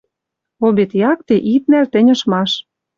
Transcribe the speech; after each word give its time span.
Обед 0.65 0.91
якте 1.11 1.35
ит 1.53 1.63
нӓл 1.71 1.85
тӹнь 1.93 2.11
ышмаш. 2.15 2.51